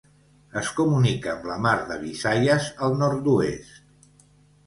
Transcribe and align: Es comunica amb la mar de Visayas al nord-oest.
Es 0.59 0.69
comunica 0.79 1.31
amb 1.33 1.43
la 1.49 1.57
mar 1.65 1.73
de 1.91 1.99
Visayas 2.05 2.69
al 2.87 2.97
nord-oest. 3.03 4.11